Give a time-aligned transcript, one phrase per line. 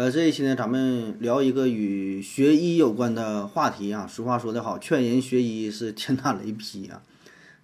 [0.00, 4.06] 呃，这一期呢，咱们聊一个与学医有关的话题啊。
[4.08, 7.02] 俗话说得好，劝人学医是天打雷劈啊。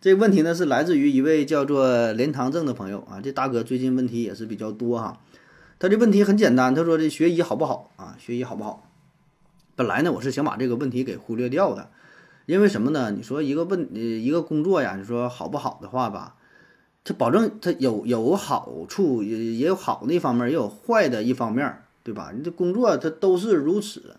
[0.03, 3.23] 这问题呢，是来自于一位叫做连堂正的朋友啊。
[3.23, 5.19] 这大哥最近问题也是比较多哈。
[5.79, 8.15] 他这问题很简单，他说这学医好不好啊？
[8.19, 8.87] 学医好不好？
[9.75, 11.89] 本来呢，我是想把这个问题给忽略掉的，
[12.45, 13.13] 因为什么呢？
[13.13, 16.35] 你说一个问呃一个工作呀，你说好不好的话吧，
[17.03, 22.31] 它保证它有有好处，也也有好的一方面，也有坏的一方面，对吧？
[22.33, 24.15] 你这工作它都是如此，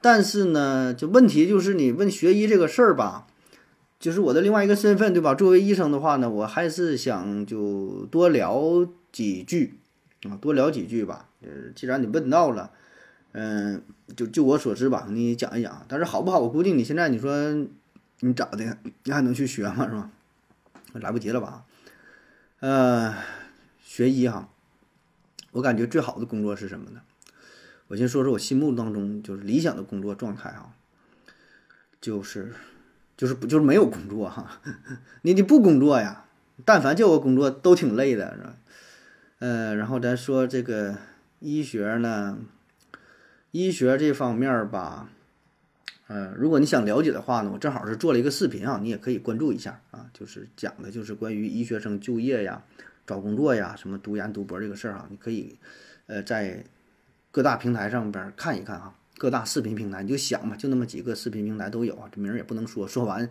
[0.00, 3.26] 但是呢，就问题就是你问学医这个事儿吧，
[3.98, 5.34] 就是我的另外一个身份，对吧？
[5.34, 9.80] 作为医生的话呢，我还是想就多聊几句
[10.30, 11.28] 啊，多聊几句吧。
[11.40, 12.70] 呃，既然你问到了，
[13.32, 13.82] 嗯，
[14.14, 15.84] 就就我所知吧，你讲一讲。
[15.88, 16.38] 但是好不好？
[16.38, 17.34] 我估计你现在你说
[18.20, 19.84] 你咋的，你还能去学吗？
[19.88, 20.10] 是吧？
[20.92, 21.64] 来不及了吧？
[22.60, 23.12] 呃，
[23.82, 24.48] 学医哈，
[25.50, 27.00] 我感觉最好的工作是什么呢？
[27.88, 30.74] 我先说说我心目当中就是理想的工作状态啊，
[32.00, 32.52] 就是
[33.16, 34.60] 就是不就是没有工作哈，
[35.22, 36.24] 你你不工作呀，
[36.64, 38.56] 但凡叫我工作都挺累的，是吧？
[39.38, 40.96] 呃，然后咱说这个
[41.40, 42.38] 医学呢，
[43.50, 45.10] 医学这方面吧，
[46.08, 52.62] 呃，如果你想了解的话呢，我正好是做了一个视频啊，你也可以关注一下啊，就是讲的就是关于医学生就业呀、
[53.06, 55.58] 找工作呀、什么读研读博这个事儿啊，你可以
[56.06, 56.64] 呃在
[57.36, 63.28] 各大平台上边看一看哈，各大视频平台你就想吧，就那么几个视频平台都有啊，这名儿也不能说，说完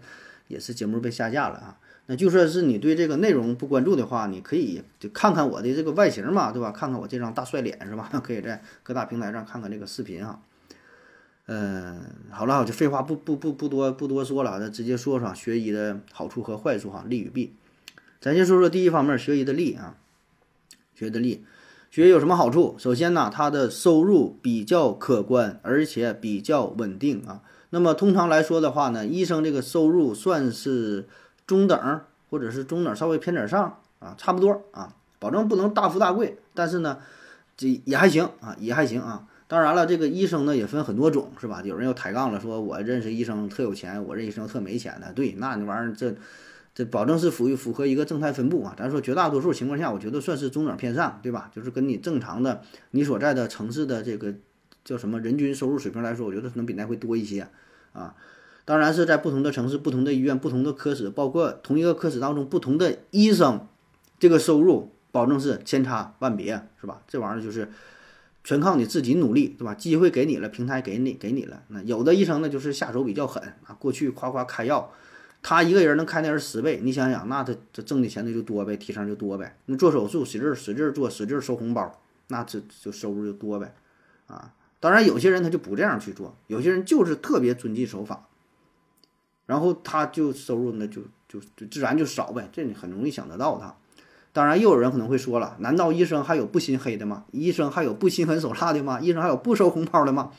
[0.48, 1.80] 也是节目被下架了啊。
[2.06, 6.70] 那就算是你对这个内容不关注的话，你可以就看看我的这个外形嘛，对吧？
[6.70, 8.08] 看看我这张大帅脸是吧？
[8.24, 10.40] 可以在各大平台上看看这个视频啊。
[11.48, 12.00] 嗯，
[12.30, 17.56] 好了，我就废话不不不不多不多说了，那直接说说学医的好处和坏处哈，利与弊。
[18.22, 19.98] 咱先说说第一方面，学医的利啊，
[20.94, 21.44] 学的利，
[21.96, 22.76] 学有什么好处？
[22.78, 27.40] 首先呢，他的收入比较可观，而且比较稳定啊。
[27.70, 31.08] 那么通常来说的话呢，医生这个收入算是
[31.48, 36.98] 中等，或者是中等稍微偏点上啊，差不多啊，保证不能大富大贵，但是呢，
[37.56, 39.26] 这也还行啊，也还行啊。
[39.48, 41.62] 当然了，这个医生呢也分很多种，是吧？
[41.64, 45.14] 有人又抬杠了，说我认识医生特有钱，我认识医生特没钱的。
[45.14, 46.14] 对，那你玩意儿这
[46.76, 48.76] 这保证是符符合一个正态分布啊。
[48.78, 51.50] 咱说绝大多数情况下，我觉得算是中等偏上，对吧？
[51.56, 54.36] 就是跟你正常的你所在的城市的这个
[54.84, 57.48] 叫什么人均收入水平来说，我觉得可能比那会多一些
[57.94, 58.14] 啊。
[58.66, 63.68] 当然是在不同的城市、不同的医院、不同的科室，包括同一个科室当中不同的医生，
[64.20, 67.02] 这个收入保证是千差万别，是吧？
[67.08, 67.70] 这玩意儿就是
[68.44, 69.74] 全靠你自己努力，对吧？
[69.76, 71.62] 机会给你了，平台给你给你了。
[71.68, 74.92] 那有的医生呢，就是下手比较狠啊，过去夸夸开药，
[75.48, 79.56] 他一个人能开那人十倍，你想想，那他他挣的钱那就多呗，提成就多呗。
[79.68, 83.76] 你做手术使劲使劲做，使劲收红包，那这就收入就多呗，
[84.26, 84.52] 啊。
[84.80, 88.28] 当然，有些人他就不这样去做，有些人就是特别遵纪守法，
[89.46, 93.76] 然后他就收入呢就就就自然就少呗，这你很容易想得到他。
[94.34, 97.26] 当然，又有人可能会说了，难道医生还有不心黑的吗？
[97.30, 99.00] 医生还有不心狠手辣的吗？
[99.00, 100.32] 医生还有不收红包的吗？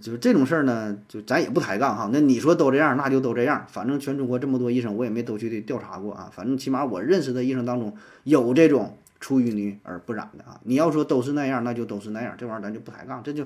[0.00, 2.08] 就这种事儿呢，就咱也不抬杠哈。
[2.12, 3.66] 那你说都这样，那就都这样。
[3.68, 6.30] 反正全中国这么多医生，我也没都去调查过啊。
[6.32, 7.94] 反正起码我认识的医生当中
[8.24, 10.58] 有这种出淤泥而不染的啊。
[10.64, 12.34] 你要说都是那样，那就都是那样。
[12.38, 13.44] 这玩意儿咱就不抬杠，这就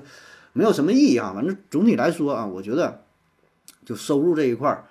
[0.53, 1.33] 没有什么意义啊。
[1.35, 3.01] 反正总体来说啊，我觉得
[3.83, 4.85] 就收入这一块儿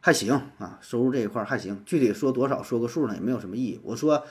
[0.00, 1.80] 还行啊，收入这一块儿还行。
[1.86, 3.80] 具体说多少，说个数呢，也没有什么意义。
[3.82, 4.22] 我说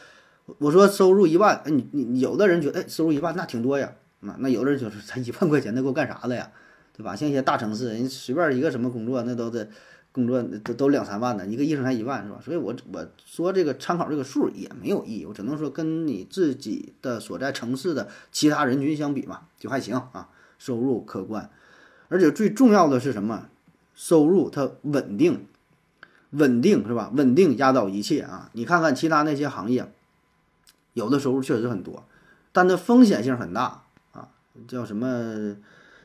[0.59, 3.93] 我说收入一万，哎，你你你有的人觉得哎收入一万那挺多呀。
[4.23, 6.49] 那那有的人就是才一万块钱，那够干啥的呀，
[6.95, 7.15] 对吧？
[7.15, 9.67] 像一些大城市，人随便一个什么工作，那都得
[10.11, 12.39] 工作都都两三万呢，一个医生才一万，是吧？
[12.43, 21.49] 所以我我说这个参考这个数也没有意义，我只能说跟你自己的所在城市的其他人群相比嘛，就还行啊，收入可观，
[22.09, 23.47] 而且最重要的是什么？
[23.95, 25.45] 收入它稳定，
[26.31, 27.11] 稳定是吧？
[27.13, 28.49] 稳定压倒一切啊！
[28.53, 29.91] 你看看其他那些行业，
[30.93, 32.03] 有的收入确实很多，
[32.51, 33.83] 但它风险性很大。
[34.67, 35.55] 叫什么？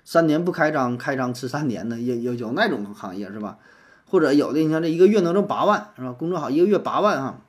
[0.04, 3.58] 三年不开张，开张吃三年的，有有有那种行业是吧？
[4.06, 6.12] 或者有的你像这一个月能挣八万是吧？
[6.12, 7.40] 工作好一个月八万哈，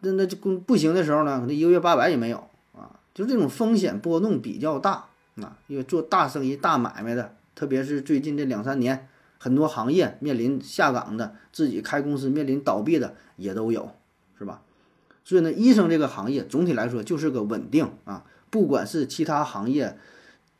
[0.00, 2.38] 那那这工不行的时候呢，可能一个月八百也没有
[2.74, 2.90] 啊。
[3.14, 5.04] 就这种风险波动比较大
[5.36, 9.06] 啊，因为做大生意、大买卖的，特别是最近这两三年
[9.38, 13.92] 很多行业面临下岗的，自己开公司面临倒闭的也都有，
[14.36, 14.60] 是吧？
[15.22, 19.96] 所以呢，医生这个行业总体来说就是个稳定啊，不管是其他行业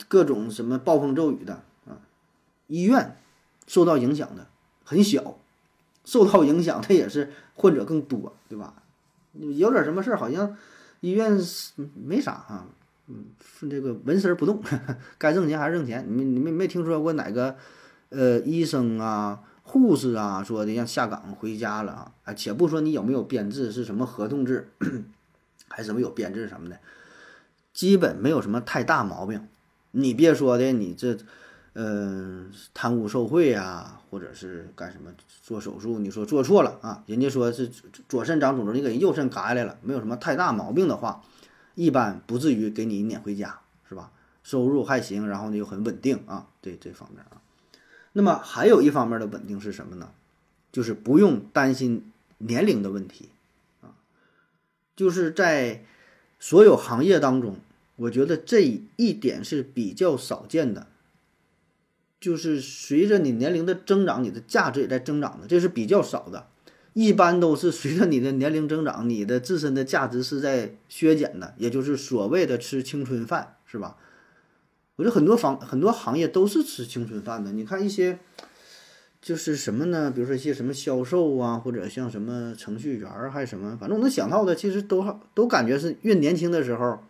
[0.09, 1.99] 各种什么暴风骤雨的啊，
[2.67, 3.17] 医院
[3.67, 4.47] 受到影响的
[4.85, 5.39] 很小，
[6.05, 8.83] 受到影响的也是患者更多，对吧？
[9.33, 10.57] 有点什么事儿，好像
[11.01, 11.39] 医院
[11.95, 12.67] 没啥啊，
[13.07, 13.27] 嗯，
[13.69, 14.63] 这个纹丝不动，
[15.19, 16.07] 该挣钱还是挣钱。
[16.09, 17.57] 你你没没听说过哪个
[18.09, 22.13] 呃医生啊、护士啊说的让下岗回家了啊？
[22.25, 24.71] 啊，且不说你有没有编制，是什么合同制，
[25.69, 26.79] 还是什么有编制什么的，
[27.73, 29.47] 基本没有什么太大毛病。
[29.91, 31.17] 你别说的，你这。
[31.79, 35.11] 嗯，贪污受贿啊，或者是干什么
[35.43, 35.99] 做手术？
[35.99, 37.05] 你说做错了啊？
[37.07, 37.71] 人家说是
[38.09, 41.23] 左肾长肿瘤，你给右肾割下来了，没有什么太大毛病的话，
[41.75, 44.11] 一般不至于给你撵回家，是吧？
[44.43, 47.43] 收入还行，然后呢又很稳定啊，这这方面啊。
[48.15, 50.09] 那么还有一方面的稳定是什么呢？
[50.73, 53.29] 就是不用担心年龄的问题
[53.83, 53.93] 啊。
[54.97, 55.85] 就是在
[56.41, 57.57] 所有行业当中，
[57.97, 58.61] 我觉得这
[58.97, 60.87] 一点是比较少见的。
[62.19, 66.47] 就是随着你年龄的增长，你的价值也在增长的，这是比较少的。
[66.95, 73.99] 一般都是随着你的年龄增长，你的自身的价值是在削减的，也就是所谓的吃青春饭，是吧？
[74.97, 77.53] 我觉得很多方很多行业都是吃青春饭的。
[77.53, 78.19] 你看一些，
[79.21, 80.11] 就是什么呢？
[80.11, 87.05] 比如说一些什么销售啊，或者像什么程序员儿，还是什么，反正我能想到的，其实都都感觉是越年轻的时候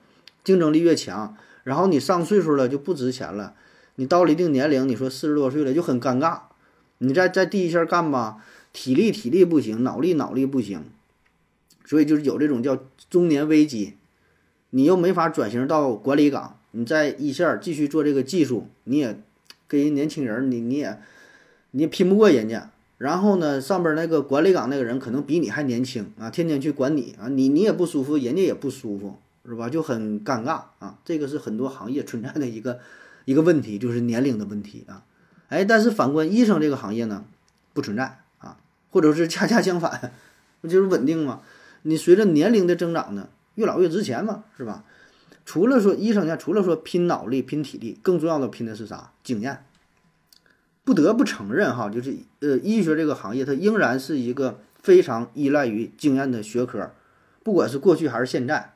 [0.46, 3.54] 竞争力越强，然后你上岁数了就不值钱了。
[3.96, 6.43] 你到了一定年龄，你说四十多岁了就很尴尬，
[6.98, 10.84] 你在在第一线干吧，体力体力不行，脑力脑力不行，
[11.84, 12.78] 所以就是有这种叫
[13.10, 13.94] 中年危机，
[14.70, 19.20] 你又没法转型到管理岗，你在一线继续做这个技术，你也
[19.66, 20.96] 跟人年轻人，你你也
[21.72, 29.16] 你也拼不过人家，然后呢，上边那个管理岗那个人可能比你还年轻啊，天天去管你啊，你你也不舒服，人家也不舒服，
[29.46, 29.70] 是吧？
[29.70, 32.81] 就很尴尬啊，这个是很多行业存在的一个。
[33.25, 35.02] 一个问题就是年龄的问题啊，
[35.48, 37.25] 哎，但是反观医生这个行业呢，
[37.72, 38.56] 不存在啊，
[38.93, 40.12] 或者是恰恰相反，
[40.60, 41.40] 不就是稳定吗？
[41.82, 44.84] 你随着年龄的增长呢，越老越值钱嘛，是吧？
[45.44, 49.10] 除了说医生呀，除了说拼脑力、拼体力，更重要的拼的是啥？
[49.25, 49.64] 经验。
[50.84, 56.92] 不得不承认哈，就是呃，医学这个行业它仍然是一个非常依赖于经验的学科，
[57.42, 58.75] 不管是过去还是现在。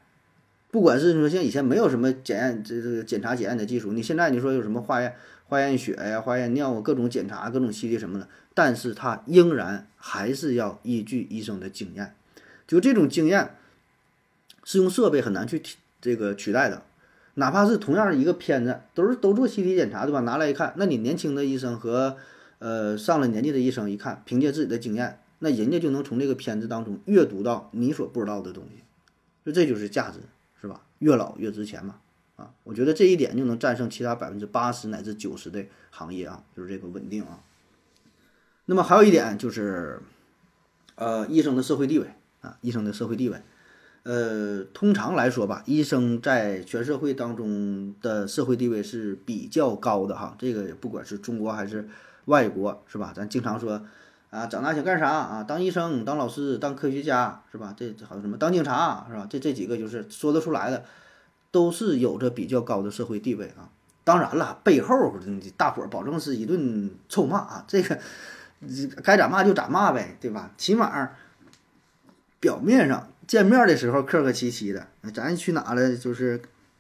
[0.71, 5.15] 不管是说像以前没有什么检验这这个检查检验的技术，你现在你说有什么化验
[5.49, 12.15] 化验血呀、化验尿啊，各种检查、各种系列什么的，但是它仍然还是要依据医生的经验，
[12.69, 13.57] 就这种经验
[14.63, 15.61] 是用设备很难去
[16.01, 16.85] 这个取代的，
[17.35, 20.21] 哪怕是同样一个片子，都是都做 CT 检查对吧？
[20.21, 22.17] 拿来一看，那你年轻的医生和
[22.61, 28.85] 呃上了年纪的医生一看，凭借自己的经验，那人家就能从这个片子当中阅读到你所不知道的东西，
[29.45, 30.21] 就这就是价值。
[31.01, 31.97] 越老越值钱嘛，
[32.37, 37.41] 啊，我觉得这一点就能战胜其他百分之八十乃至九十的行业啊，就是这个稳定啊。
[38.67, 40.01] 那么还有一点就是，
[40.95, 42.07] 呃，医生的社会地位
[42.41, 43.43] 啊，医生的社会地位，
[44.05, 50.37] 呃，通常来说吧，医生在全社会当中的社会地位是比较高的哈。
[50.39, 51.89] 这个也不管是中国还是
[52.27, 53.13] 外国，是吧？
[53.15, 53.85] 咱经常说。
[54.31, 55.43] 啊，长大想干啥啊？
[55.43, 57.75] 当医生、当老师、当科学家，是吧？
[57.77, 59.27] 这好像什么当警察，是吧？
[59.29, 60.85] 这这几个就是说得出来的，
[61.51, 63.69] 都是有着比较高的社会地位啊。
[64.05, 65.13] 当然了，背后
[65.57, 67.99] 大伙儿保证是一顿臭骂啊，这个
[69.03, 70.53] 该咋骂就咋骂呗，对吧？
[70.57, 71.11] 起码
[72.39, 76.39] 表面上见面的时候客客气气的，咱去哪了就是，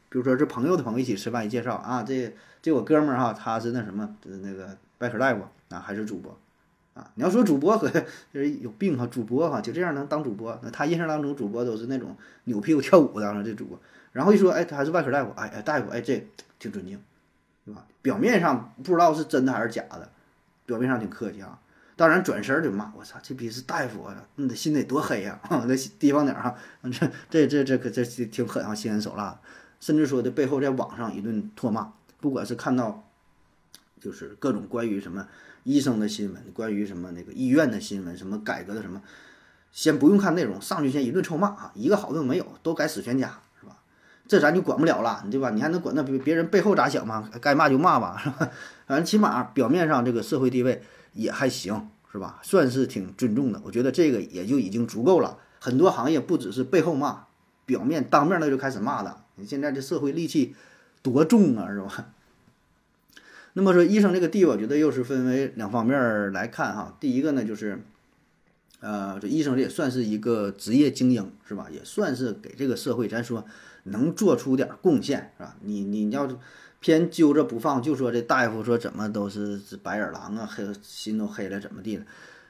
[0.08, 6.38] 比如说是朋友的朋友一起吃饭一介绍啊，这这我哥们儿哈，他是那什么，那个外科大夫啊，还是主播。
[7.14, 10.58] 你要说主播和就是有病哈，主播哈就这样能当主播？
[10.62, 13.80] 那他印象当中主播都是那种扭屁股跳舞的这主播。
[14.12, 16.26] 然后一说，哎，他还是外科大夫，哎哎，大夫，哎，这
[16.58, 17.00] 挺尊敬，
[17.64, 17.86] 对吧？
[18.02, 20.10] 表面上不知道是真的还是假的，
[20.66, 21.60] 表面上挺客气啊。
[21.96, 25.38] 当然转身就骂，我操，这逼是大夫啊，你的心得多黑呀！
[25.68, 26.54] 那提防点哈，
[27.28, 29.38] 这这这这可这挺狠啊，心狠手辣。
[29.80, 33.06] 甚至说的背后在网上一顿唾骂，不管是看到
[34.00, 35.28] 就是各种关于什么。
[35.64, 39.02] 医生的新闻，关于什么那个医院的新闻，什么改革的什么，
[39.72, 43.76] 先不用看内容，上去先一顿臭骂啊，一个好的没有，都该死全家，是吧？
[44.26, 45.50] 这咱就管不了了，对吧？
[45.50, 47.30] 你还能管那别别人背后咋想吗？
[47.40, 48.50] 该骂就骂吧，是吧？
[48.86, 52.40] 反正起码表面上这个社会地位也还行，是吧？
[52.42, 55.38] 算是挺尊重的，我觉得这个也就已经足够了。
[55.58, 57.26] 很多行业不只是背后骂，
[57.66, 59.24] 表面当面那就开始骂了。
[59.36, 60.54] 你现在这社会戾气
[61.02, 62.12] 多重啊，是吧？
[63.54, 66.96] 那么说医生这个地位，我觉得又是分为两方面来看哈。
[67.00, 67.82] 第一个呢，就是，
[68.78, 71.66] 呃，这医生这也算是一个职业精英是吧？
[71.70, 73.44] 也算是给这个社会咱说
[73.84, 75.56] 能做出点贡献是吧？
[75.62, 76.36] 你你要是
[76.78, 82.04] 偏揪着不放，就说这大夫说怎么都是白眼狼啊，黑心都黑了怎么地了，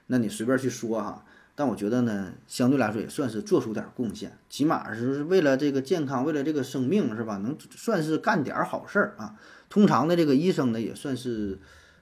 [0.08, 1.24] 那你随便去说哈。
[1.56, 7.38] 但我觉得呢，相对来说也算是做出点贡献，起码是为了这个健康，为了这个生命是吧？
[7.38, 9.34] 能算是干点好事儿啊。
[9.70, 11.58] 通常的这个医生呢，也算是，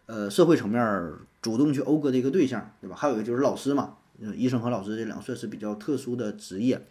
[0.07, 2.97] 呃，社会层面主动去讴歌的一个对象，对吧？
[2.97, 3.95] 还有一个就是老师嘛，
[4.35, 6.85] 医生和老师这两个算是比较特殊的职业，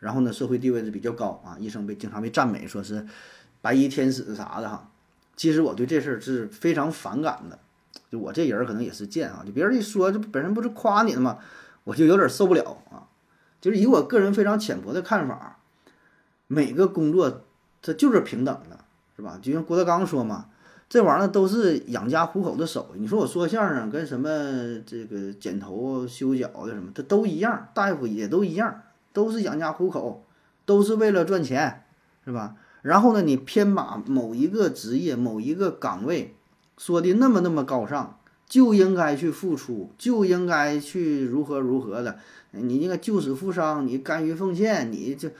[0.00, 1.56] 然后呢，社会地位是比较高啊。
[1.58, 3.06] 医生被经常被赞美说是
[3.62, 4.90] 白衣天使啥的哈。
[5.36, 7.58] 其实我对这事儿是非常反感的，
[8.10, 11.38] 就我这人可能也是贱啊，就别人一说这本身不是夸你的吗？
[11.84, 13.06] 我就有点受不了啊。
[13.60, 15.60] 就是以我个人非常浅薄的看法，
[16.48, 17.44] 每个工作
[17.80, 18.83] 它就是平等的。
[19.16, 19.38] 是吧？
[19.40, 20.46] 就像郭德纲说嘛，
[20.88, 22.98] 这玩意儿都是养家糊口的手艺。
[23.00, 24.28] 你说我说相声跟什么
[24.84, 30.24] 这个剪头、修脚的什么，它都一样，大夫也都一样，都是养家糊口，
[30.64, 31.84] 都是为了赚钱，
[32.24, 32.56] 是吧？
[32.82, 36.34] 然后呢，你偏把某一个职业、某一个岗位
[36.76, 38.18] 说的那么那么高尚，
[38.48, 42.18] 就应该去付出，就应该去如何如何的，
[42.50, 45.30] 你应该救死扶伤，你甘于奉献，你就。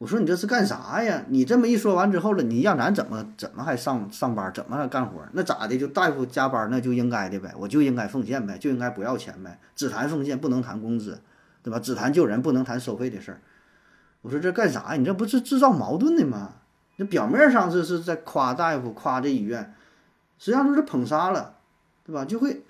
[0.00, 1.22] 我说你这是干啥呀？
[1.28, 5.20] 你这么一说完之后了，你让咱怎么怎么还上上班，怎么还干活？
[5.34, 5.76] 那咋的？
[5.76, 11.20] 就大夫加班，那就应该的呗，我就应该奉献呗，就应该不要钱呗，只谈奉献，不能谈工资，
[11.62, 11.78] 对吧？
[11.78, 13.42] 只谈救人，不能谈收费的事儿。
[14.22, 14.96] 我说这干啥呀？
[14.96, 16.54] 你这不是制造矛盾的吗？
[16.96, 19.74] 那表面上是是在夸大夫，夸这医院，
[20.38, 21.56] 实际上就是捧杀了，
[22.06, 22.24] 对吧？
[22.24, 22.62] 就会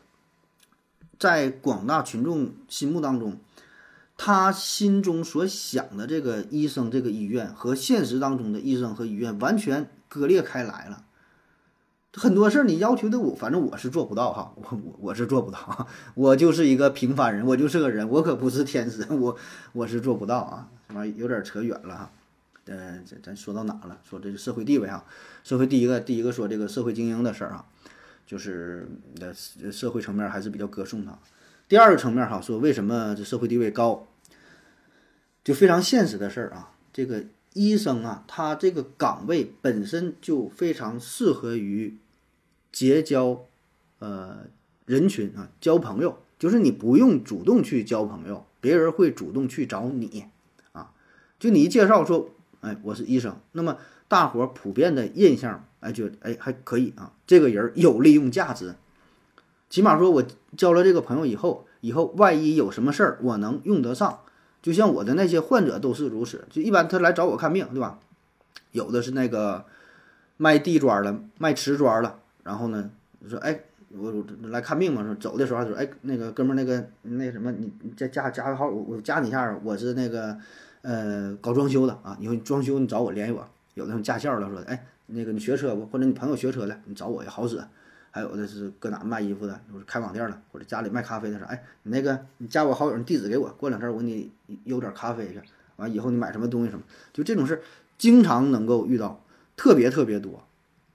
[1.16, 3.36] 在广大群众心目当中。
[4.22, 11.04] 他心中所想的这个医生、这个医院和现实当中的医生和医院完全割裂开来了。
[12.12, 19.34] 很多事儿你要求的我，反正我是做不到哈， 我我我是做不到， 我就是一个平凡人，我就是个人，我可不是天使， 我
[19.72, 20.68] 我是做不到啊。
[20.86, 22.10] 这玩意有点扯远了哈。
[22.66, 23.98] 呃，咱咱说到哪了？
[24.06, 25.02] 说这个社会地位哈，
[25.42, 27.64] 社会第一个第一个说这个社会精英的事儿啊，
[28.26, 28.86] 就是
[29.18, 29.32] 呃
[29.72, 31.18] 社会层面还是比较歌颂他。
[31.68, 34.06] 第二个层面哈，说为什么这社会地位高？
[35.50, 41.96] 就非常现实的事儿啊，这个医生啊，他这个岗位本身就非常适合于
[42.70, 43.46] 结交
[43.98, 44.46] 呃
[44.86, 50.26] 人群啊，交朋友，就是你不用主动去交朋友，别人会主动去找你
[50.70, 50.92] 啊。
[51.40, 52.30] 就你一介绍说，
[52.60, 58.76] 哎，我是医生，那么大伙儿普遍的印象，哎，觉得哎还可以啊，这个人有利用价值，
[59.68, 60.24] 起码说我
[60.56, 64.20] 交了这个朋友以后，以后万一有什么事儿，我能用得上。
[64.62, 67.98] 就像我的那些患者都是如此，就一般他来找我看病，对吧？
[68.72, 69.64] 有的是那个
[70.36, 72.90] 卖地砖的，卖瓷砖的，然后呢，
[73.28, 73.60] 说哎，
[73.96, 80.36] 我来看病嘛，说走的时候说哎，那个哥们儿，那个那什么，你你加加加个号，我我加你一下，我是那个
[80.82, 83.46] 呃搞装修的啊，以后你装修你找我联系我。
[83.74, 85.86] 有的驾校的说，哎，那个你学车不？
[85.86, 87.62] 或者你朋友学车的，你找我也好使。
[88.10, 91.44] 还有的是搁哪卖衣服的，或者开网店的，或者家里卖咖啡的啥？
[91.46, 94.30] 哎，你那个你加我好友，你地址给我，过两天我给你
[94.64, 95.40] 邮点咖啡去。
[95.76, 97.62] 完以后你买什么东西什么，就这种事儿，
[97.96, 99.22] 经常能够遇到，
[99.56, 100.42] 特别特别多，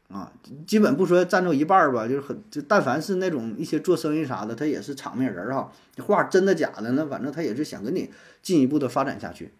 [0.09, 0.31] 啊，
[0.67, 5.71] 基本不说占着一半儿吧，就是很就但凡是那种一些做生意啥的，他也是场面人儿哈。
[6.05, 7.07] 话真的假的呢？
[7.09, 8.11] 反正他也是想跟你
[8.43, 9.53] 进一步的发展下去，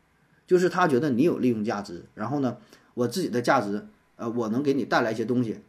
[0.46, 2.58] 就是他觉得你有利用价值，然后呢，
[2.94, 5.62] 我自己的价值，呃，我能给你带来一些东西。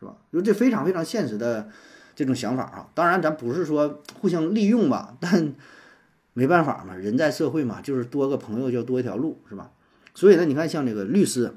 [0.00, 0.16] 是吧？
[0.32, 1.68] 就这非常非常现实的
[2.16, 2.88] 这种想法啊！
[2.94, 5.54] 当然，咱不是说互相利用吧，但
[6.32, 9.70] 没办法嘛，人在社会嘛，就是多个朋友就多一条路，是吧？
[10.14, 11.54] 所以呢，你看像这个律师、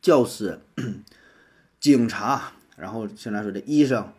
[0.00, 0.60] 教师、
[1.80, 4.12] 警察，然后现在说的医生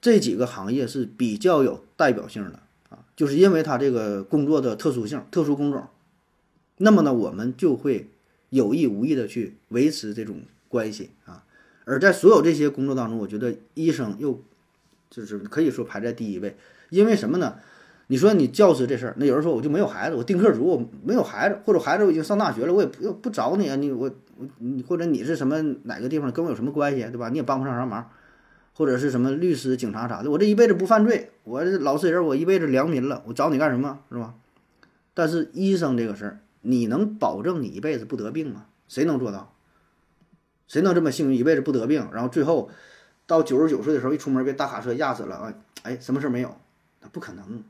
[0.00, 5.86] 这几个行业是比较有代表性的啊，就是因为他这个工作的特殊性、特殊工种，
[6.78, 8.08] 那么呢，我们就会
[8.48, 11.44] 有意无意的去维持这种关系啊。
[11.88, 14.42] 而在所有这些工作当中，我觉得医生又
[15.08, 16.54] 就是可以说排在第一位，
[16.90, 17.56] 因为什么呢？
[18.08, 27.30] 你说你教师这事儿，那有人说我就没有孩子，我丁克族，我没有孩子，或者孩子我已经上大学了，我也不不找你啊，你我我你或者你是什么哪个地方跟我有什么关系，对吧？
[27.30, 28.10] 你也帮不上啥忙，
[28.74, 34.34] 或者是什么律师、警察啥的，我这一辈子不犯罪，我这老实人，我一辈子良民了，我找你干什么，是吧？
[35.14, 38.66] 但是医生这个事儿，你能保证你一辈子不得病吗？
[38.88, 39.52] 谁能做到？
[40.68, 42.08] 谁能这么幸运一辈子不得病？
[42.12, 42.70] 然后最后
[43.26, 45.54] 到九十九岁的时候一出门被大卡车压死了啊！
[45.82, 46.56] 哎，什么事没有？
[47.00, 47.64] 那不可能，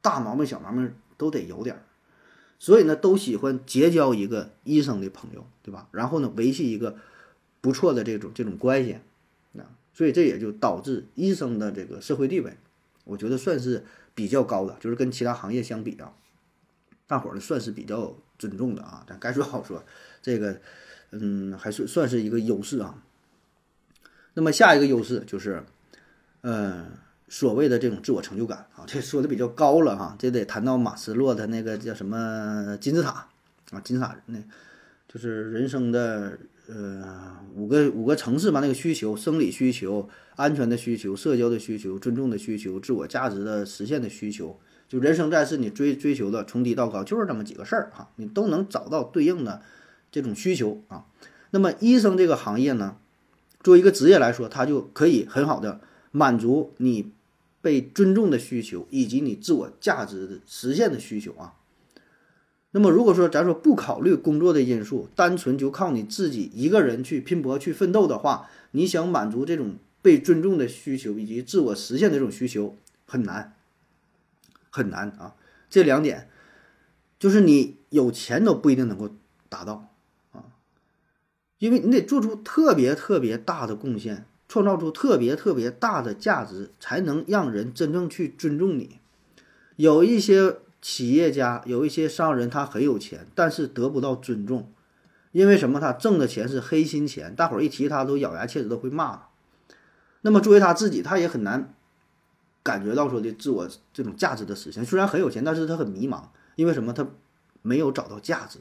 [0.00, 1.82] 大毛病小毛病都得有点儿。
[2.58, 5.88] 所以呢，都喜欢结交一个医生的朋友，对吧？
[5.90, 6.96] 然后呢，维系一个
[7.60, 9.00] 不错的这种这种关系啊。
[9.92, 12.58] 所以这也就导致医生的这个社会地位，
[13.04, 13.82] 我觉得算是
[14.14, 16.12] 比较高的，就是跟其他行业相比啊，
[17.06, 19.04] 大伙儿呢算是比较尊重的啊。
[19.08, 19.84] 咱该说好说，
[20.22, 20.60] 这个
[21.10, 23.02] 嗯，还是算是一个优势啊。
[24.34, 25.62] 那么下一个优势就是，
[26.42, 26.86] 嗯，
[27.28, 33.28] 所谓的这种自我成就感啊，这说的比较高了哈，这得谈到马斯洛的那个叫什么金字塔
[33.70, 34.38] 啊，金字塔那，
[35.08, 36.38] 就是人生的。
[36.68, 44.58] 呃，五个五个层次吧，那个需求：生理需求、安全的需求、社交的需求、尊重的需求、自我价值的实现的需求。
[44.88, 49.62] 就人生在世，你追追求的从低到高就是这么几个事儿哈，你都能找到对应的
[50.10, 51.06] 这种需求啊。
[51.50, 52.96] 那么医生这个行业呢，
[53.62, 57.12] 作为一个职业来说，它就可以很好的满足你
[57.60, 61.54] 被尊重的需求以及你自我价值的实现的需求啊。
[62.72, 72.76] 那么，如果说咱说不考虑工作的因素，单纯就靠你自己一个人去拼搏、去奋斗的话，你想满足这种被尊重的需求以及自我实现的这种需求，
[73.06, 73.55] 很难，
[74.76, 75.34] 很难啊！
[75.70, 76.28] 这两点，
[77.18, 79.10] 就是你有钱都不一定能够
[79.48, 79.88] 达到
[80.32, 80.44] 啊，
[81.58, 89.00] 因为你得做出特别特别大的贡献，创造出特别特别大的价值，才能让人真正去尊重你。
[89.76, 90.58] 有一些。
[90.82, 94.70] 企业家有一些商人，他很有钱，但是得不到尊重，
[95.32, 95.80] 因为什么？
[95.80, 99.22] 他挣的钱是黑心钱，大伙儿一提他都咬牙切齿的会骂。
[100.20, 101.74] 那么作为他自己，他也很难
[102.66, 104.84] 感觉到说的自我这种价值的实现。
[104.84, 106.24] 虽然很有钱，但是他很迷茫，
[106.56, 106.92] 因为什么？
[106.92, 107.06] 他
[107.62, 108.58] 没有找到价值，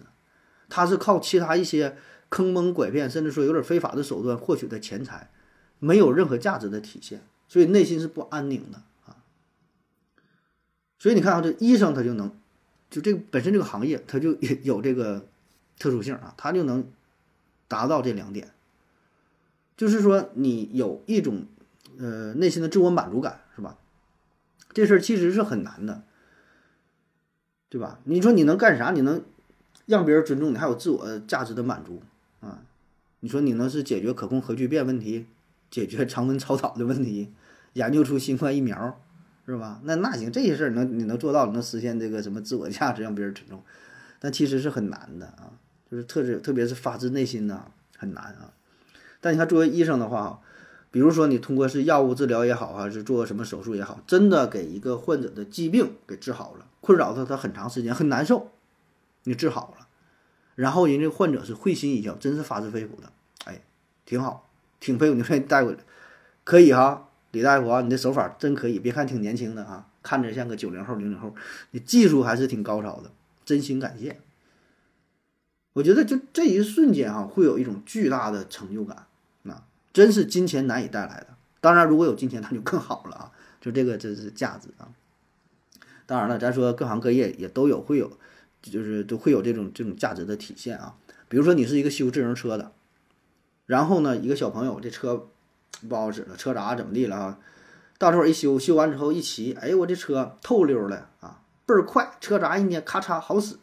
[0.70, 1.98] 他是靠其他一些
[2.30, 5.32] 坑蒙拐骗，甚至说有点非法的手段获取的钱财，
[5.80, 9.18] 没有任何价值的体现，所以内心是不安宁的啊。
[11.00, 12.32] 所以你看啊，这医生他就能，
[12.92, 14.34] 就这个本身这个行业他就
[14.64, 15.26] 有这个
[15.80, 16.88] 特殊性啊，他就能
[17.68, 18.54] 达到这两点，
[19.76, 21.46] 就是说你有一种
[21.98, 23.78] 呃内心的自我满足感，是吧？
[24.76, 26.04] 这事儿其实是很难的，
[27.70, 28.02] 对吧？
[28.04, 28.92] 你说你能干啥？
[28.92, 29.24] 你能
[29.86, 32.04] 让别人尊重你，还有自我价值的满足
[32.42, 32.60] 啊？
[33.22, 35.28] 你说你能是解决可控核聚变问题，
[35.72, 37.32] 解决常温超导的问题，
[37.72, 39.02] 研究出新冠疫苗？
[39.46, 39.80] 是吧？
[39.84, 43.64] 那那行，这些事儿能你能做到，能实现这个什么自我价值，让别人尊重，
[44.20, 45.54] 但其实是很难的啊，
[45.90, 48.52] 就是特质特别是发自内心的很难啊。
[49.22, 50.42] 但你看，作为医生的话，
[50.92, 58.52] 比如说你通过是药物治疗也好，还是做什么手术也好，真的给一个患者的疾病给治好了，困扰他他很长时间很难受，
[59.24, 59.88] 你治好了，
[60.56, 63.12] 然后人家患者是会心一笑，真是发自肺腑的，
[63.46, 63.62] 哎，
[64.06, 65.80] 挺好，挺佩服你，说你带过来，
[66.44, 67.10] 可以哈。
[67.32, 71.36] 李大夫啊，你这手法真可以，别看挺年轻的啊，看着像个九零后、零零后，
[71.72, 73.12] 你技术还是挺高超的，
[73.44, 74.22] 真心感谢。
[75.74, 79.08] 我觉得就这一瞬间啊，会有一种巨大的成就感，
[79.96, 81.28] 真是金钱难以带来的。
[81.62, 83.32] 当然，如果有金钱，那就更好了啊，
[83.62, 84.92] 就这个这是价值啊。
[86.06, 88.12] 当然了，咱说各行各业也都有会有，
[88.62, 90.98] 就是都会有这种这种价值的体现啊。
[91.30, 92.74] 比如说你是一个修自行车的，
[93.66, 95.30] 然后呢，一个小朋友这车。
[95.90, 97.40] 不好使了，车闸怎么地了啊？
[97.98, 103.58] 到时候一修，修完之后一骑，哎，我这车透溜了啊，倍儿快，车闸一捏，咔嚓好使。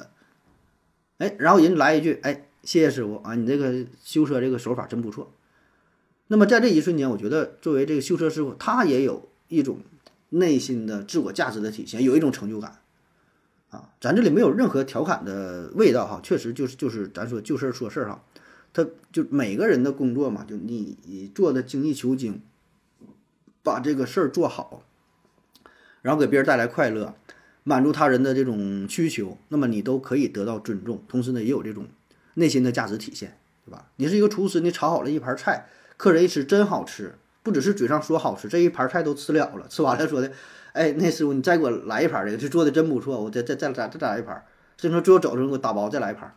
[1.17, 5.33] 哎，然后人来一句，哎，谢谢师傅啊，你这个修车这个手法真不错。
[6.33, 9.81] 那么在这一瞬间，我觉得作为这个修车师傅，他也有一种
[10.31, 12.79] 内心的自我价值的体现，有一种成就感
[13.69, 13.91] 啊。
[14.01, 18.25] 咱这里没有任何调侃的味道哈，确实就是就是咱说就事儿说事儿哈。
[18.73, 22.41] 他就每个人的工作嘛，就你做的精益求精，
[23.63, 24.85] 把这个事儿做好，
[26.01, 27.15] 然后给别人带来快乐，
[27.63, 31.89] 满足他人的这种需求，那么你都可以得到尊重，同时呢，也有这种
[32.33, 33.91] 内心的价值体现，对吧？
[33.97, 35.69] 你是一个厨师，你炒好了一盘菜，
[36.03, 40.33] 客人一吃真好吃，不只是嘴上说好吃，这一盘菜都吃了了，吃完了说的，
[40.73, 44.45] 哎，那师傅你再给我来一盘这个，这做的真不错，我再再再再再来一盘，
[44.77, 46.35] 所以说最后走的时候给我打包再来一盘。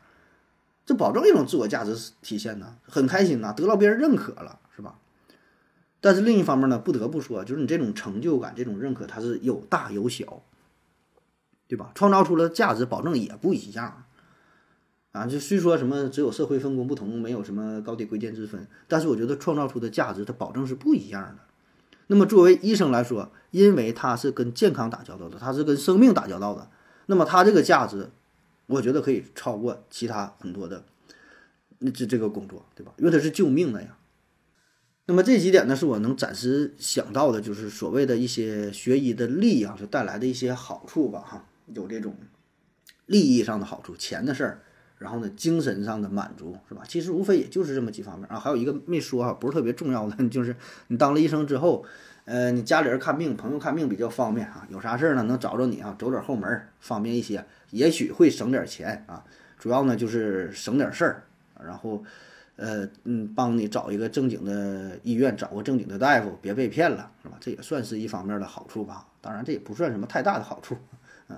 [0.85, 4.99] 这保证一种自我价值体现呢，很开心呐，得到别人认可了，是吧？
[5.99, 10.43] 但是另一方面呢，不得不说，就是你这种成就感、这种认可，它是有大有小，
[11.67, 11.91] 对吧？
[11.95, 14.04] 创造出了价值，保证也不一样
[15.15, 15.25] 啊。
[15.25, 21.37] 就虽说什么只有社会分工不同，没有什么高低贵贱之分，但是我觉得创造出的价值，它保证是不一样的。
[22.07, 26.69] 那么作为医生来说，因为他是跟健康打交道的，他是跟生命打交道的，
[27.05, 28.11] 那么他这个价值。
[28.67, 30.83] 我觉得可以超过其他很多的
[31.77, 32.91] 那这这个工作，对吧？
[32.97, 33.95] 因为它是救命的呀。
[35.05, 42.15] 那么这几点呢，是我能暂时想到的，就是所谓的一些学医的利益啊，就带来的一些好处吧，哈，有这种
[43.05, 44.63] 利益上的好处，钱的事儿
[44.97, 46.83] 然后呢，精神上的满足，是吧？
[46.87, 48.39] 其实无非也就是这么几方面啊。
[48.39, 50.55] 还有一个没说哈，不是特别重要的， 就是
[50.87, 51.83] 你当了医生之后，
[52.23, 59.23] 呃，你家里人看病、朋友看病比较方便啊，有啥事儿呢能找着你啊，走点后门方便一些，也许会省点钱啊。
[59.59, 61.23] 主要呢就是省点事儿，
[61.63, 62.03] 然后，
[62.55, 67.35] 呃，嗯，帮你找一个正经的医院，找个正经的大夫，别被骗了，是吧？
[67.41, 69.07] 这也算是一方面的好处吧。
[69.21, 70.77] 当然，这也不算什么太大的好处，
[71.29, 71.37] 嗯。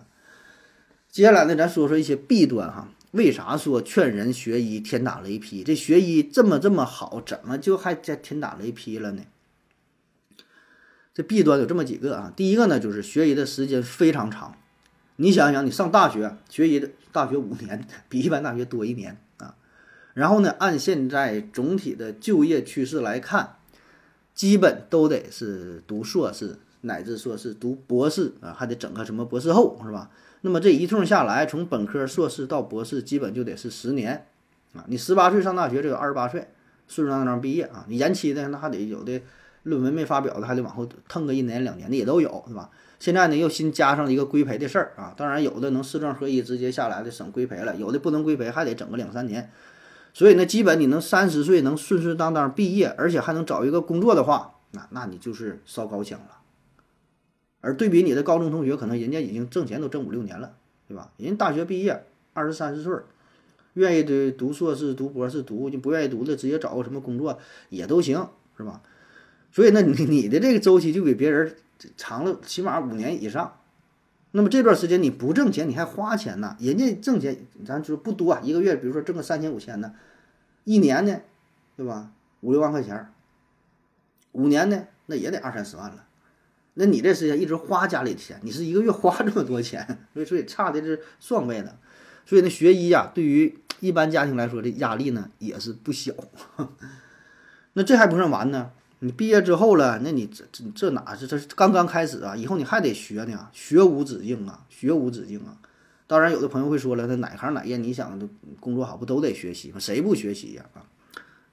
[1.09, 2.87] 接下来呢，咱说说一些弊端哈。
[3.11, 5.63] 为啥说劝人学医天打雷劈？
[5.63, 9.23] 这学医这么这么好，怎么就还在天打雷劈了呢？
[11.13, 12.33] 这弊端有这么几个啊。
[12.35, 14.55] 第一个呢，就是学医的时间非常长。
[15.15, 19.55] 你想想，你上大学学医的大学五年，比一般大学多一年啊。
[20.13, 23.55] 然后呢，按现在总体的就业趋势来看，
[24.35, 30.11] 基本都得是读硕士乃至硕士，读博士啊，还得整个什么博士后，是吧？
[30.41, 34.27] 那么这一通下来，从本科、硕士到博士，基本就得是十年，
[34.73, 36.47] 啊，你十八岁上大学，这个二十八岁
[36.87, 39.21] 顺顺当当毕业啊，你延期的那还得有的
[39.63, 42.69] 论文没发表的，还得往后腾个一年两年的也都有，是吧？
[42.99, 49.51] 现在呢又新加上一个规培的事儿啊，当然有的能四证合一直接下来的省规培了，有的不能规培还得整个两三年，
[50.13, 56.36] 所以呢，基本你能三十岁能顺顺当当毕业，而且还能找一个工作的话，那那你就是烧高香了。
[57.61, 60.55] 而对比你的高中同学，可能人家已经挣钱都挣五六年了，
[60.87, 61.11] 对吧？
[61.17, 62.93] 人大学毕业二十三四岁，
[63.73, 67.39] 愿意的读硕士、读博士读，就不愿意读的直接找个什么工作
[67.69, 68.81] 也都行，是吧？
[69.51, 71.55] 所以，那你你的这个周期就比别人
[71.95, 73.59] 长了起码五年以上。
[74.31, 76.55] 那么这段时间你不挣钱，你还花钱呢？
[76.59, 79.93] 人家挣钱，咱说不多啊，一个月比如说挣个三千五千的，
[80.63, 81.21] 一年呢，
[81.75, 82.11] 对吧？
[82.41, 83.07] 五六万块钱，
[84.33, 86.06] 五年呢，那也得二三十万了。
[86.79, 91.75] 那你这时间一直花家里的钱，你是一个月花这么多钱，所以所以差的是双倍的。
[92.23, 96.13] 所以那，学医呀，对于一般家庭来说，这压力呢也是不小。
[97.73, 102.35] 那这还不算完呢，你毕业之后了，那你这这这哪是这刚刚开始啊？
[102.35, 105.57] 以后你还得学呢，学无止境啊，学无止境啊。
[106.05, 108.19] 当然，有的朋友会说了，那哪行哪业你想
[108.59, 109.79] 工作好不都得学习吗？
[109.79, 110.65] 谁不学习呀？
[110.75, 110.85] 啊，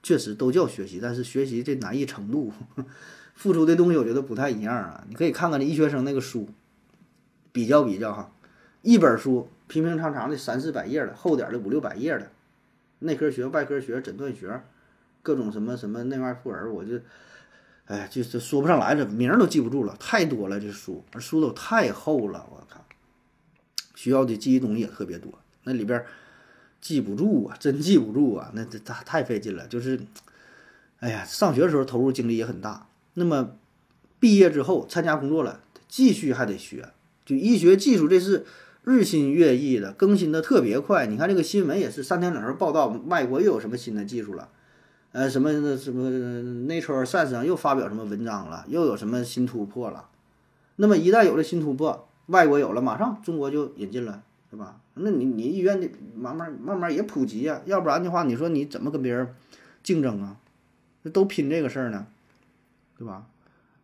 [0.02, 2.52] 确实都叫学习，但是学习这难易程度。
[3.34, 6.48] 付出的东西我觉得不太一样啊，你可以看看这医学生那个书，
[7.52, 8.32] 比较比较哈，
[8.82, 12.30] 一本书平平常常的三四百页的，厚点的五六百页的，
[13.00, 14.62] 内科学、外科学、诊断学，
[15.22, 17.00] 各种什么什么内外妇儿，我就，
[17.86, 22.84] 哎，就是说不上来了，名儿都记不住了，太多了这书，而书都太厚了，我靠，
[23.94, 25.32] 需要的记忆东西也特别多，
[25.64, 26.02] 那里边
[26.80, 30.00] 记不住啊，真记不住啊，那这太太费劲了，就是，
[31.00, 32.86] 哎呀，上学的时候投入精力也很大。
[33.14, 33.57] 那么，
[34.18, 36.88] 毕业之后参加工作了，继续还得学，
[37.24, 38.44] 就医学技术这是
[38.83, 41.07] 日新月异的，更新的特别快。
[41.07, 44.48] 你看这个新闻也是三天两头报道，外国又有什么新的技术了，
[45.12, 46.11] 呃，什么什么
[46.68, 50.09] Nature Science 上又发表什么文章了，又有什么新突破了。
[50.77, 54.81] 那么一旦有了新突破，外国有了，马上中国就引进了，是吧？
[54.94, 59.29] 那你你医院的慢慢慢慢也普及呀，要不然的话，你说你怎么跟别人
[59.83, 60.37] 竞争啊？
[61.03, 62.07] 那都拼这个事儿呢。
[62.98, 63.26] 对吧？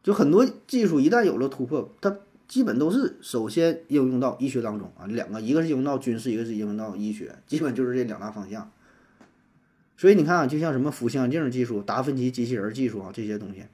[0.02, 2.16] 就很多技术一旦有了突破，它
[2.48, 5.04] 基本都是首先应用到医学当中啊。
[5.06, 8.70] 两个，一个是应用到军事，一个是应用到医学，基本就是这两大方向。
[9.96, 13.64] 所以你看啊，就像什么腹腔镜技术、达芬奇机器人技术啊这些东西，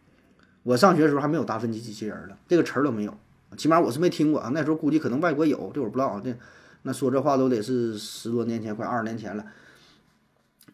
[0.64, 3.16] 我上学的时候还没有达芬奇机器人呢，这个词儿都没有，
[3.56, 4.50] 起码我是没听过啊。
[4.52, 6.20] 那时候估计可能外国有，这我不知道啊。
[6.24, 6.36] 这
[6.82, 9.46] 那说这话都得是十多年前，快二十年前了。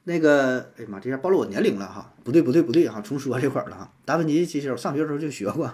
[0.05, 2.13] 那个，哎呀妈，这下暴露我年龄了哈！
[2.25, 3.93] 不对，不对，不对哈，重说这块儿了哈。
[4.05, 5.73] 达芬奇其实我上学时候就学过，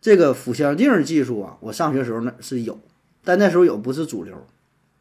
[0.00, 2.80] 这个腹腔镜技术啊，我上学时候那是有，
[3.22, 4.46] 但那时候有不是主流，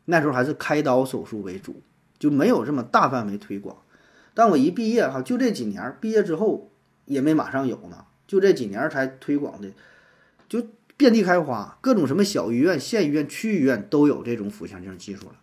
[0.05, 1.81] 那时候还是开刀手术为主，
[2.19, 3.77] 就没有这么大范围推广。
[4.35, 6.71] 但我一毕业哈，就这几年，毕业之后
[7.05, 9.71] 也没马上有呢，就这几年才推广的，
[10.47, 15.35] 就遍地开花，各种什么小医院、县医院、区医院都有这种腹腔镜技术了。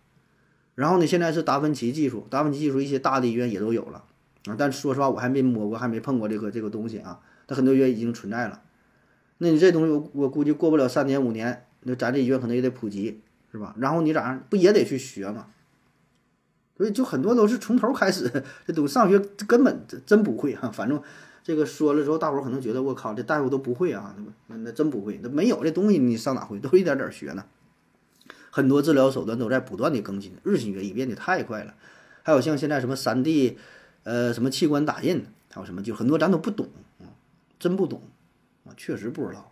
[0.75, 4.03] 然后呢，现在是达芬奇技术，达芬奇技术一些大的医院也都有了
[4.45, 4.55] 啊。
[4.57, 7.19] 但说实话，我还没摸过，还没碰过这个这个东西啊。
[7.47, 8.61] 它很多医院已经存在了。
[9.37, 13.73] 那你这东西，我我估计过不了三年五年，那咱这医院可能也得普及，是吧？
[13.77, 15.47] 然后你咋样，不也得去学吗？
[16.77, 20.69] 所以就很多都是从头开始，这都上学根本真不会哈。
[20.69, 21.01] 反正
[21.41, 24.13] 这个说了之后，大伙儿可能觉得我靠，这大夫都不会啊，
[24.47, 26.59] 那那真不会，那没有这东西，你上哪会？
[26.59, 27.45] 都一点点学呢。
[28.55, 31.75] 很多治疗手段都在不断的更新，日新月异，变得太快了。
[32.23, 33.57] 还有像现在什么三 D，
[34.03, 36.69] 呃，什么器官打印，还有什么就很多咱都不懂
[37.01, 37.11] 啊，
[37.59, 38.01] 真不懂
[38.63, 39.51] 啊，确实不知道。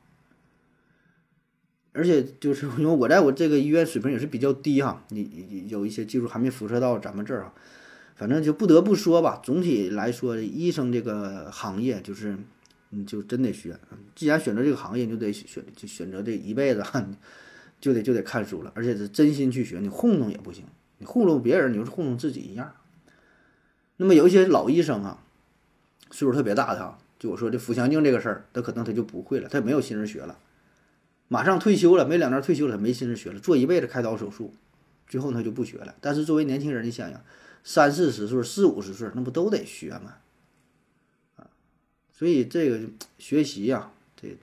[1.92, 7.54] 而且就是因为我在我这个医院水平也是比较低哈，你有一些技术还没辐射到咱们这儿啊，
[8.16, 12.38] 反正就不得不说吧，总体来说，医生这个行业就是，
[12.92, 13.78] 你就真得学，
[14.16, 16.82] 既然选择这个行业，你就得选就选择这一辈子，
[17.84, 20.64] 就得就得看书了，而且是真心去学，你糊弄也不行，
[21.00, 22.74] 你糊弄别人，你就是糊弄自己一样。
[23.98, 25.22] 那么有一些老医生啊，
[26.10, 30.40] 岁数特别大的啊，就我说这腹腔镜这个事儿，他可能他就不会了，他也没有心思学了。
[31.28, 34.54] 马上退休了，没两年退休了，没心思学了，做一辈子开刀手术，
[35.10, 35.94] 最后他就不学了。
[36.00, 37.22] 但是作为年轻人，你想想，
[37.66, 40.16] 三四十岁、四五十岁，那不都得学吗？
[41.36, 41.52] 啊，
[42.14, 42.80] 所以这个
[43.18, 44.38] 学习呀、这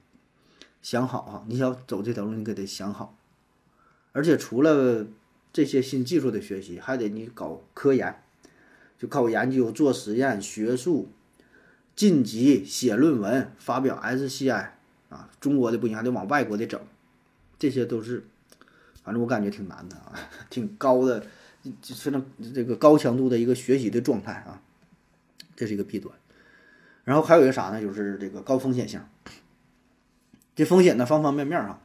[0.82, 3.16] 想好啊，你想走这条路，你可得想好。
[4.12, 5.06] 而且除了
[5.52, 8.22] 这些新技术的学习，还得你搞科研，
[8.98, 11.08] 就靠研究、做实验、学术、
[11.94, 14.70] 晋级、写论文、发表 SCI。
[15.10, 16.80] 啊，中国的不行，还得往外国的整，
[17.58, 18.22] 这些都是，
[19.02, 20.14] 反正我感觉挺难的啊，
[20.48, 21.26] 挺高的，
[21.82, 24.62] 就非常这个高强度的一个学习的状态啊，
[25.56, 26.14] 这是一个弊端。
[27.02, 27.80] 然后还有一个啥呢？
[27.80, 29.00] 就是这个高风险性，
[30.54, 31.80] 这风险呢方方面面啊，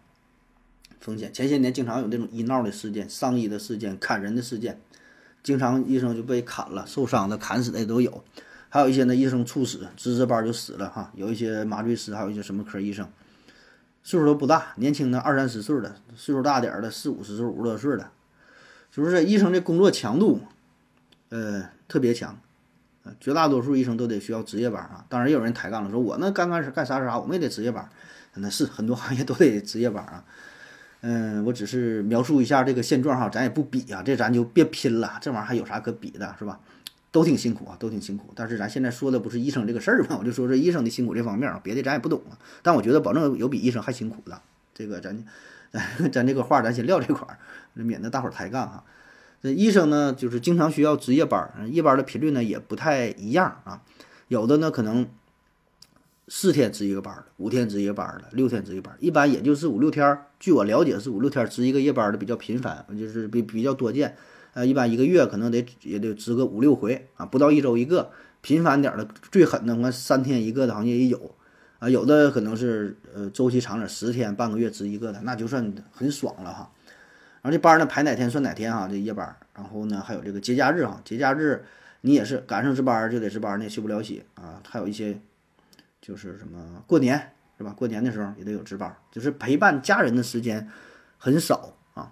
[1.00, 4.80] 风险前些年经常有这种医闹的事件、伤医的事件、砍人的事件，
[5.44, 8.24] 经常医生就被砍了、受伤的、砍死的都有。
[8.70, 11.12] 还有一些呢，医生猝死，值值班就死了哈。
[11.16, 13.08] 有一些麻醉师，还有一些什么科医生，
[14.04, 18.10] 岁数都不大，年轻的二三十岁的，岁数大点的四五十岁、五十多岁的，
[18.92, 20.42] 就是这医生这工作强度，
[21.30, 22.38] 呃，特别强，
[23.22, 25.06] 绝大多数医生都得需要值夜班啊。
[25.08, 27.88] 当然也有人抬杠了，说我那刚开始干啥啥，我们也得值夜班，
[28.34, 30.26] 那是很多行业都得值夜班啊。
[31.08, 36.60] 嗯，我只是描述一下这个现状哈，咱也不比啊，这咱就别拼了，这玩意儿还有啥可比的，是吧？
[37.12, 38.34] 都挺辛苦啊，都挺辛苦。
[38.36, 42.34] 但是咱现在说的不是医生这个事儿嘛，我就说这医生的辛苦这方面啊，别的咱也不懂啊。
[42.64, 44.42] 但我觉得保证有比医生还辛苦的，
[44.74, 45.24] 这个咱
[46.12, 47.38] 咱这个话咱先撂这块儿，
[47.76, 48.84] 免得大伙儿抬杠哈。
[49.42, 53.84] 那医生呢，就是经常需要值夜班，夜班的频率呢也不太一样啊。
[54.28, 55.06] 有的呢可能
[56.28, 60.26] 四天值一个班儿的，五天值一个班儿的，六天值一班儿，一般也就是五六天儿。
[60.40, 64.16] 据我了解是五六天值一个夜班的比较频繁，就是比比较多见。
[64.54, 68.10] 呃，一般一个月可能得也得值个五六回啊，不到一周一个，
[68.42, 71.36] 频繁点的最狠的，我三天一个的行业也有，
[71.80, 76.72] 啊，有的可能是呃周期长点，十天半个月值一个的，那就算很爽了哈。
[77.42, 79.36] 然后这班呢排哪天算哪天哈，这夜班。
[79.54, 81.64] 然后呢还有这个节假日哈，节假日
[82.02, 84.62] 你也是赶上值班就得值班，你也休不了息啊。
[84.68, 85.20] 还有一些
[86.06, 87.74] 就是什么过年是吧？
[87.76, 90.70] 过年的时候也得有值班，就是陪伴家人的时间
[91.18, 92.12] 很少啊。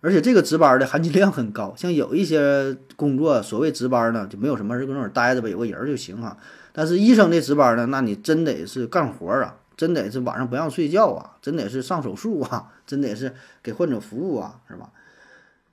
[0.00, 6.38] 而且这个值班的含金量很高，像有一些工作，所谓值班呢，就没有什么，就搁那儿待着呗，有个人就行哈。
[6.72, 14.90] 但是医生的值班呢，那你真得是干活啊，真得是晚上不让睡觉啊，真得是上手术啊，真得是给患者服务啊，是吧？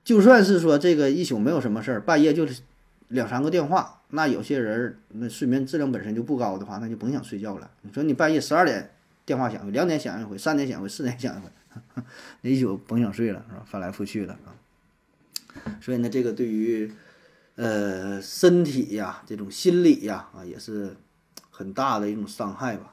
[0.04, 2.60] 就算是说这个一宿没有什么事儿，半夜就是
[3.08, 7.70] 两三个电话，那有些人那睡眠质量本身就不高的话，那就甭想睡觉了。
[7.82, 8.90] 你说你半夜十二点
[9.24, 11.50] 电话响，两点响一回，三点响一回，四点响一回。
[12.40, 13.62] 那一宿甭想睡了，是吧？
[13.66, 14.54] 翻来覆去的啊。
[15.80, 16.90] 所以呢，这个对于
[17.54, 20.96] 呃身体呀、这种心理呀啊，也是
[21.50, 22.92] 很大的一种伤害吧。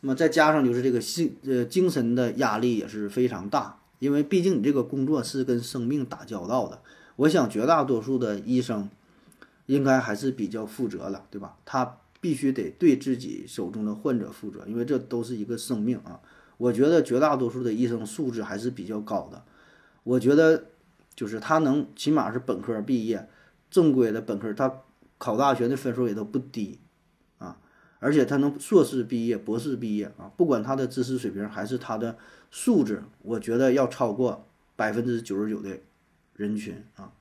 [0.00, 6.80] 那么再加上就是这个心呃精神的压力也是非常大，因为毕竟你这个工作是跟生命打交道的。
[7.16, 8.90] 我想绝大多数的医生
[9.66, 11.56] 应该还是比较负责了，对吧？
[11.64, 16.20] 他必须得对自己手中的患者负责，因为这都是一个生命啊。
[16.56, 19.42] 我觉得绝大多数的医生素质还是比较高的。
[20.02, 20.66] 我觉得
[21.14, 23.28] 就是他能起码是本科毕业，
[23.70, 24.72] 正规的本科，他
[25.18, 26.78] 考大学的分数也都不低
[27.38, 27.58] 啊。
[27.98, 32.16] 而且他能硕士毕业、博士毕业啊，不管他的知识水平还是他的
[32.50, 34.46] 素质，我觉得要超过
[34.76, 35.78] 百分之九十九的
[36.34, 37.12] 人群啊。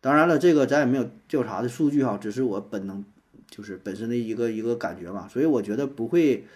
[0.00, 3.04] 当然了，这个咱也没有调查的数据哈，只是我本能
[3.48, 6.46] 就是本身的一个一个感觉吧，所以我觉得不会。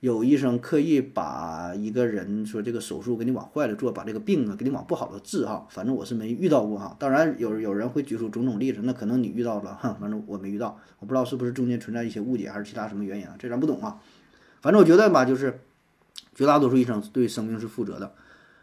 [0.00, 6.94] 有医生刻意把一个人说这个手术给你往坏了做，把这个病啊给你往不好的治哈，反正我是没遇到过哈。
[6.98, 13.98] 当然有有人会举出种种例子，那可能你遇到了哈，反正我没遇到，我不知道是不是中间存在一些误解还是其他什么原因啊，这咱不懂啊。
[14.60, 15.60] 反正我觉得吧，就是
[16.34, 18.12] 绝大多数医生对生命是负责的。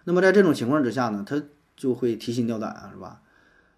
[0.03, 1.41] 那么在这种情况之下呢，他
[1.75, 3.21] 就会提心吊胆啊，是吧？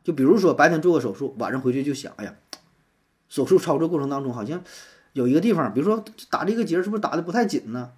[0.05, 2.33] 就比如说白天做个手术，晚上回去就想，哎呀，
[3.27, 4.63] 手术操作过程当中好像。
[5.13, 7.93] 有一个地方，比如说打这个结是不是打的不太紧呢？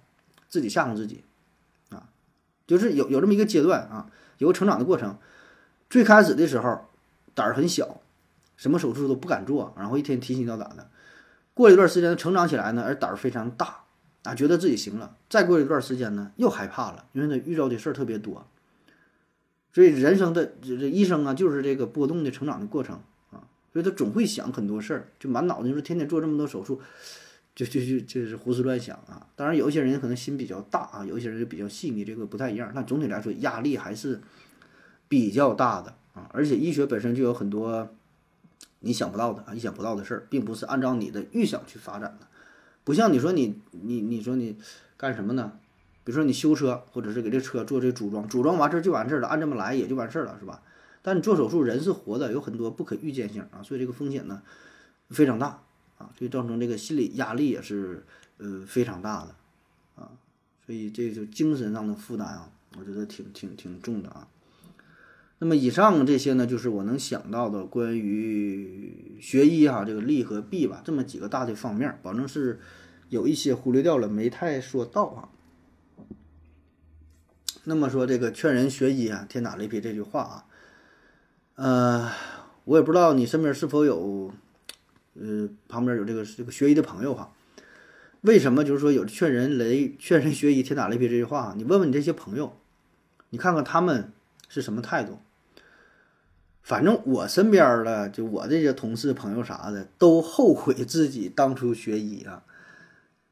[0.48, 1.24] 自己吓唬自己，
[1.90, 2.06] 啊，
[2.64, 5.18] 就是有有这么一个阶段啊，有个成长的过程。
[5.90, 6.86] 最开始的时候
[7.34, 8.00] 胆儿很小，
[8.56, 10.88] 什么手术都不敢做，然后一天提心吊胆的。
[11.54, 13.80] 过了一段时间成长起来呢，而胆儿非常大
[14.22, 18.46] 啊，觉得自己行了，再过一段时间呢，又害怕了，因为他遇到的事儿特别多。
[19.72, 22.96] 所以人生的这这一生啊，就是这个波动的成长的过程
[23.30, 26.80] 啊，所以他总会想很多事儿，就满脑子就是天天做这么多手术，
[27.54, 29.26] 就就就就是胡思乱想啊。
[29.36, 32.72] 当然，有一些人可能心比较大啊，有一些人就比较细腻，这个不太一样。
[32.74, 34.20] 但总体来说，压力还是
[35.06, 36.28] 比较大的啊。
[36.32, 37.88] 而且医学本身就有很多
[38.80, 42.26] 你想不到的啊，意想不到的事儿，并不是按照你的预想去发展的。
[42.84, 44.56] 不像你说你你你说你
[44.96, 45.52] 干什么呢？
[46.08, 50.62] 比如说你修车，或者是给这车做这组装，组装完事儿就完事儿了，按这么来也就完事儿了，是吧？
[51.02, 54.40] 但你做手术，人是活的，有很多不可预见性啊，所以这个风险呢
[55.10, 55.60] 非常大
[55.98, 58.06] 啊，所以造成这个心理压力也是
[58.38, 59.34] 呃非常大的
[60.02, 60.08] 啊，
[60.64, 64.26] 所以这就精神上的负担啊，我觉得挺挺挺重的啊。
[65.40, 72.60] 那么以上这些呢，就是我能想到的关于学医哈这个利和弊吧，这么几个大的方面，保证是
[73.10, 75.28] 有一些忽略掉了，没太说到啊。
[77.68, 80.44] 那么说这个劝人学医啊，天打雷劈这句话啊，
[81.56, 82.10] 呃，
[82.64, 84.32] 我也不知道你身边是否有，
[85.12, 87.30] 呃，旁边有这个这个学医的朋友哈。
[88.22, 91.52] 为什么就是说有劝人雷劝人学医天打雷劈这句话？
[91.58, 92.56] 你问问你这些朋友，
[93.28, 94.12] 你看看他们
[94.48, 95.18] 是什么态度。
[96.62, 102.44] 反正我身边的就我这些同事朋友啥的，都后悔自己当初学医啊。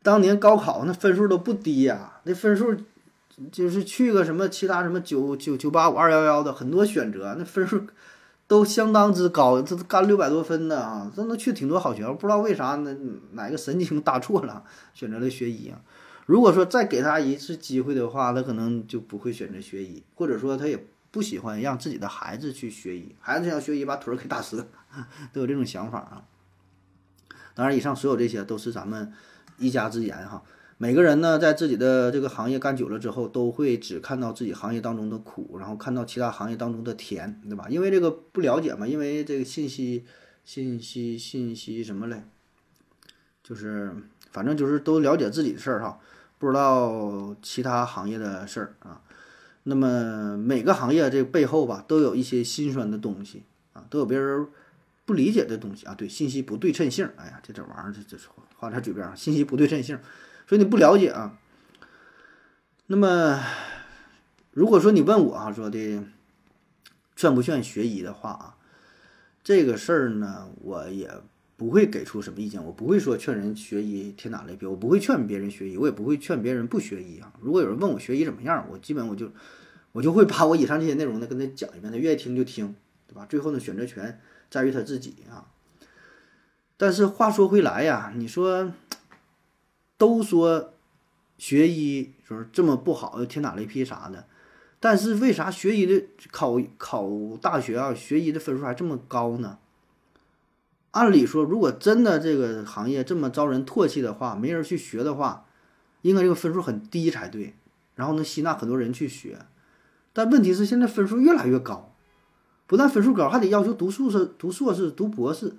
[0.02, 2.76] 当年高考那分数都不低呀，那分数。
[3.52, 7.86] 就是去个什么其他什么九九九八五二幺幺的很多选择，那分数
[8.46, 12.14] 都相当之高，这都干六百多分的啊，这能去挺多好学校。
[12.14, 12.96] 不知道为啥那
[13.32, 15.80] 哪个神经搭错了，选择了学医啊？
[16.24, 24.66] 如果说再给他一次机会的话，他可能就不会选择学医，或者说他也不喜欢让自己的孩子去学医，孩子想学医把腿儿给打折，
[25.32, 26.24] 都有这种想法啊。
[27.54, 29.12] 当然，以上所有这些都是咱们
[29.58, 30.42] 一家之言哈。
[30.78, 37.66] 每个人呢，在自己的这个行业干久了之后，都会只看到自己行业当中的苦，然后看到其他行业当中的甜，对吧？
[37.70, 40.04] 因为这个不了解嘛，因为这个信息、
[40.44, 42.24] 信息、信息什么嘞？
[43.42, 43.90] 就是
[44.30, 45.98] 反正就是都了解自己的事儿哈，
[46.38, 49.00] 不知道其他行业的事儿啊。
[49.62, 54.46] 那么每个行业这背后吧，都有一些心酸的东西啊，都有别人
[55.06, 55.94] 不理解的东西啊。
[55.94, 58.22] 对，信息不对称性，哎呀，这这玩意儿这这
[58.56, 59.98] 话在嘴边上，信息不对称性。
[60.46, 61.38] 所以你不了解啊。
[62.86, 63.42] 那么，
[64.52, 66.04] 如果说你问我哈说的
[67.16, 68.56] 劝不劝学医的话啊，
[69.42, 71.10] 这个事儿呢，我也
[71.56, 72.64] 不会给出什么意见。
[72.64, 77.32] 我不会说劝人学医天打雷劈，我不会劝别人学医，我也不会劝别人不学医啊。
[77.40, 79.32] 如果有人问我学医怎么样，我基本我就
[79.90, 82.76] 我就会把我以上这些内容呢跟他讲一遍，他愿意听就听，
[83.08, 83.26] 对吧？
[83.28, 85.48] 最后呢，选择权在于他自己啊。
[86.76, 88.72] 但是话说回来呀，你说。
[89.98, 90.74] 都说
[91.38, 94.26] 学医就是这么不好，天打雷劈啥的，
[94.80, 97.08] 但是为啥学医的考考
[97.40, 99.58] 大学啊，学医的分数还这么高呢？
[100.92, 105.44] 按理说，如果真的这个行业这么招人唾弃的话，没人去学的话，
[106.00, 107.54] 应该这个分数很低才对，
[107.94, 109.40] 然后能吸纳很多人去学。
[110.14, 111.92] 但问题是现在分数越来越高，
[112.66, 115.56] 不但分数高，还得要求读硕士、读硕士、读博士。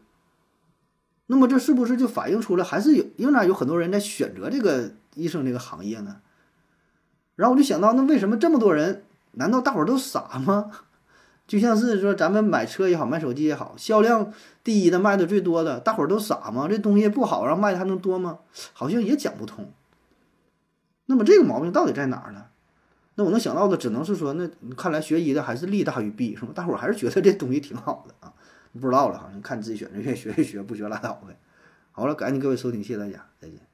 [1.27, 6.17] 那么这是不是就反映出来还是有仍然有很多人在选择这个医生这个行业呢？
[7.35, 9.03] 然后我就想到，那为什么这么多人？
[9.33, 10.71] 难道大伙儿都傻吗？
[11.45, 16.67] 就像是说咱们买车也好，买手机也好，销量第一的、卖的最多的，大伙儿都傻吗？
[16.67, 18.39] 这东西不好，然后卖的还能多吗？
[18.73, 19.71] 好像也讲不通。
[21.05, 22.45] 那么这个毛病到底在哪儿呢？
[23.15, 26.51] 那我能想到的只能是说，那看来学医的还是利大于弊，是吧？
[26.53, 28.15] 大伙儿还是觉得这东西挺好的。
[28.73, 31.39] 不知道了，好像看自己选择，愿意学就学，不学拉倒呗。
[31.91, 33.67] 好了，感谢各位收听，谢谢大家，再见。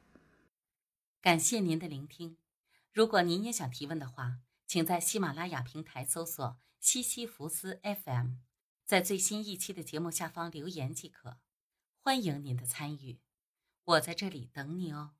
[1.21, 2.37] 感谢您的聆听。
[2.91, 8.35] 如果您也想提问的话，请在喜马拉雅平台搜索“西西弗斯 FM”，
[8.85, 11.37] 在最新一期的节目下方留言即可。
[11.99, 13.19] 欢迎您的参与，
[13.83, 15.11] 我在这里等你哦。